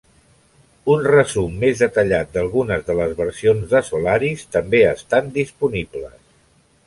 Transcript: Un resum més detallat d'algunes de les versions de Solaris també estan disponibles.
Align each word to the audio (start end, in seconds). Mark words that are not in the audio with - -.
Un 0.93 1.03
resum 1.07 1.59
més 1.63 1.83
detallat 1.83 2.31
d'algunes 2.37 2.87
de 2.87 2.95
les 3.01 3.13
versions 3.19 3.69
de 3.75 3.83
Solaris 3.91 4.49
també 4.57 4.83
estan 4.95 5.33
disponibles. 5.39 6.19